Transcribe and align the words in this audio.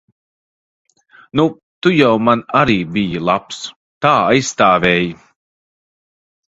Nu, 1.39 1.45
tu 1.83 1.93
jau 1.97 2.09
man 2.29 2.43
arī 2.63 2.79
biji 2.97 3.23
labs. 3.29 3.61
Tā 4.07 4.19
aizstāvēji. 4.33 5.17